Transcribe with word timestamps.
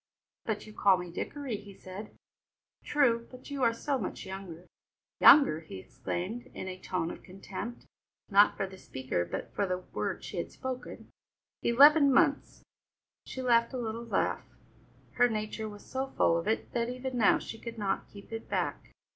"But 0.45 0.65
you 0.65 0.73
call 0.73 0.97
me 0.97 1.11
Dickory," 1.11 1.57
he 1.57 1.75
said. 1.75 2.15
"True, 2.83 3.27
but 3.29 3.51
you 3.51 3.61
are 3.61 3.71
so 3.71 3.99
much 3.99 4.25
younger." 4.25 4.65
"Younger!" 5.19 5.59
he 5.59 5.77
exclaimed 5.77 6.47
in 6.55 6.67
a 6.67 6.79
tone 6.79 7.11
of 7.11 7.21
contempt, 7.21 7.85
not 8.27 8.57
for 8.57 8.65
the 8.65 8.79
speaker 8.79 9.23
but 9.25 9.53
for 9.53 9.67
the 9.67 9.77
word 9.77 10.23
she 10.23 10.37
had 10.37 10.51
spoken. 10.51 11.11
"Eleven 11.61 12.11
months!" 12.11 12.63
She 13.27 13.43
laughed 13.43 13.73
a 13.73 13.77
little 13.77 14.01
laugh; 14.03 14.47
her 15.17 15.29
nature 15.29 15.69
was 15.69 15.85
so 15.85 16.07
full 16.07 16.35
of 16.35 16.47
it 16.47 16.71
that 16.71 16.89
even 16.89 17.15
now 17.15 17.37
she 17.37 17.59
could 17.59 17.77
not 17.77 18.07
keep 18.07 18.31
it 18.31 18.49
back. 18.49 18.91